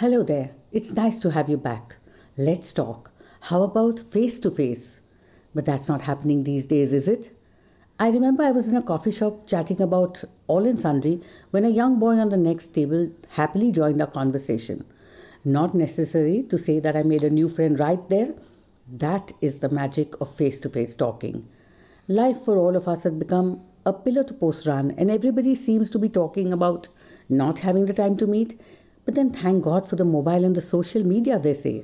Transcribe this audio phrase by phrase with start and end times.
[0.00, 0.50] Hello there.
[0.70, 1.96] It's nice to have you back.
[2.36, 3.10] Let's talk.
[3.40, 5.00] How about face to face?
[5.56, 7.32] But that's not happening these days, is it?
[7.98, 11.68] I remember I was in a coffee shop chatting about all in sundry when a
[11.68, 14.84] young boy on the next table happily joined our conversation.
[15.44, 18.32] Not necessary to say that I made a new friend right there.
[18.92, 21.44] That is the magic of face to face talking.
[22.06, 25.90] Life for all of us has become a pillar to post run, and everybody seems
[25.90, 26.88] to be talking about
[27.28, 28.60] not having the time to meet.
[29.08, 31.82] But then thank God for the mobile and the social media, they say.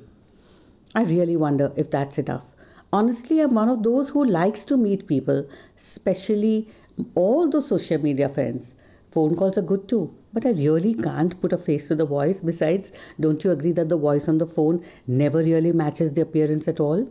[0.94, 2.44] I really wonder if that's enough.
[2.92, 6.68] Honestly, I'm one of those who likes to meet people, especially
[7.14, 8.74] all those social media friends.
[9.10, 12.42] Phone calls are good too, but I really can't put a face to the voice.
[12.42, 16.68] Besides, don't you agree that the voice on the phone never really matches the appearance
[16.68, 17.08] at all?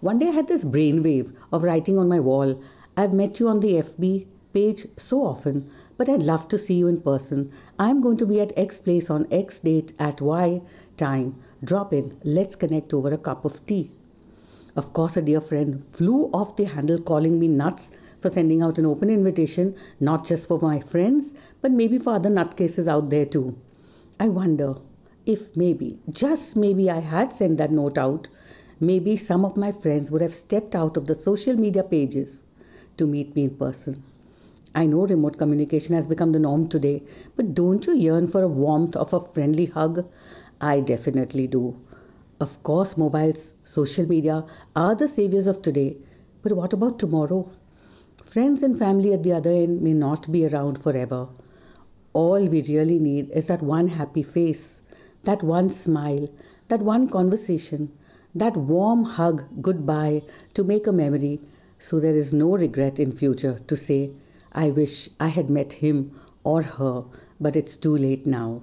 [0.00, 2.60] One day I had this brainwave of writing on my wall,
[2.96, 4.26] I've met you on the FB
[4.56, 7.50] page so often, but I'd love to see you in person.
[7.78, 10.62] I'm going to be at X place on X date at Y
[10.96, 11.34] time.
[11.62, 12.16] Drop in.
[12.24, 13.90] Let's connect over a cup of tea.
[14.74, 17.90] Of course, a dear friend flew off the handle calling me nuts
[18.22, 22.30] for sending out an open invitation, not just for my friends, but maybe for other
[22.30, 23.58] nutcases out there too.
[24.18, 24.76] I wonder
[25.26, 28.28] if maybe, just maybe, I had sent that note out,
[28.80, 32.46] maybe some of my friends would have stepped out of the social media pages
[32.96, 34.02] to meet me in person.
[34.76, 37.02] I know remote communication has become the norm today,
[37.34, 40.04] but don't you yearn for a warmth of a friendly hug?
[40.60, 41.76] I definitely do.
[42.40, 44.44] Of course, mobiles, social media
[44.76, 45.96] are the saviors of today,
[46.42, 47.48] but what about tomorrow?
[48.22, 51.26] Friends and family at the other end may not be around forever.
[52.12, 54.82] All we really need is that one happy face,
[55.24, 56.28] that one smile,
[56.68, 57.90] that one conversation,
[58.34, 61.40] that warm hug goodbye to make a memory
[61.78, 64.12] so there is no regret in future to say,
[64.56, 67.04] I wish I had met him or her,
[67.38, 68.62] but it's too late now.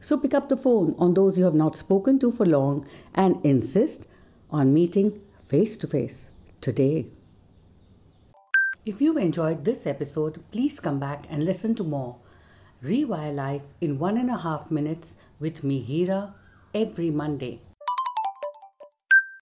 [0.00, 3.44] So pick up the phone on those you have not spoken to for long and
[3.44, 4.06] insist
[4.48, 7.06] on meeting face to face today.
[8.86, 12.16] If you enjoyed this episode, please come back and listen to more.
[12.82, 16.34] Rewire Life in one and a half minutes with me, Hira,
[16.74, 17.60] every Monday.